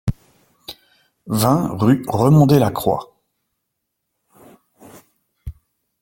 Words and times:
vingt 1.27 1.75
rue 1.79 2.03
Remondet 2.07 2.57
Lacroix 2.57 3.13